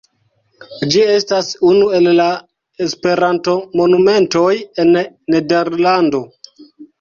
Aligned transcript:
Ĝi 0.93 1.01
estas 1.15 1.49
unu 1.71 1.91
el 1.97 2.09
la 2.19 2.25
Esperantomonumentoj 2.85 4.49
en 4.85 4.91
Nederlando. 5.35 6.25